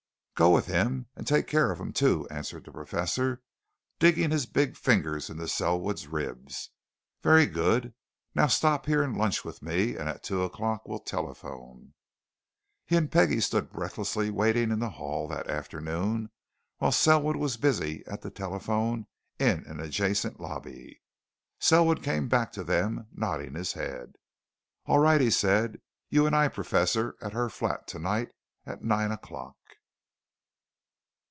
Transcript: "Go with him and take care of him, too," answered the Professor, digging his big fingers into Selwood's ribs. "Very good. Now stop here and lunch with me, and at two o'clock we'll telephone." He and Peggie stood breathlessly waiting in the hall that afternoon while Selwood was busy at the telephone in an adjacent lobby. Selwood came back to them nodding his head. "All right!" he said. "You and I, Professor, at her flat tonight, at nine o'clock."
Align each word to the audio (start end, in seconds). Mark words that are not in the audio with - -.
"Go 0.33 0.49
with 0.49 0.65
him 0.65 1.05
and 1.15 1.27
take 1.27 1.45
care 1.45 1.71
of 1.71 1.79
him, 1.79 1.93
too," 1.93 2.27
answered 2.31 2.65
the 2.65 2.71
Professor, 2.71 3.43
digging 3.99 4.31
his 4.31 4.47
big 4.47 4.75
fingers 4.75 5.29
into 5.29 5.47
Selwood's 5.47 6.07
ribs. 6.07 6.71
"Very 7.21 7.45
good. 7.45 7.93
Now 8.33 8.47
stop 8.47 8.87
here 8.87 9.03
and 9.03 9.15
lunch 9.15 9.45
with 9.45 9.61
me, 9.61 9.95
and 9.95 10.09
at 10.09 10.23
two 10.23 10.41
o'clock 10.41 10.87
we'll 10.87 10.97
telephone." 11.01 11.93
He 12.87 12.95
and 12.95 13.11
Peggie 13.11 13.39
stood 13.39 13.69
breathlessly 13.69 14.31
waiting 14.31 14.71
in 14.71 14.79
the 14.79 14.89
hall 14.89 15.27
that 15.27 15.47
afternoon 15.47 16.31
while 16.79 16.91
Selwood 16.91 17.35
was 17.35 17.57
busy 17.57 18.03
at 18.07 18.23
the 18.23 18.31
telephone 18.31 19.05
in 19.37 19.63
an 19.67 19.79
adjacent 19.79 20.39
lobby. 20.39 21.03
Selwood 21.59 22.01
came 22.01 22.27
back 22.27 22.51
to 22.53 22.63
them 22.63 23.05
nodding 23.11 23.53
his 23.53 23.73
head. 23.73 24.15
"All 24.87 24.97
right!" 24.97 25.21
he 25.21 25.29
said. 25.29 25.81
"You 26.09 26.25
and 26.25 26.35
I, 26.35 26.47
Professor, 26.47 27.15
at 27.21 27.33
her 27.33 27.47
flat 27.47 27.85
tonight, 27.85 28.31
at 28.65 28.83
nine 28.83 29.11
o'clock." 29.11 29.55